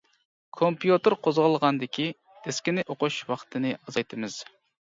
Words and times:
كومپيۇتېر 0.59 1.15
قوزغالغاندىكى 1.27 2.07
دىسكىنى 2.47 2.89
ئوقۇش 2.95 3.21
ۋاقتىنى 3.33 3.75
ئازايتىمىز. 3.79 4.41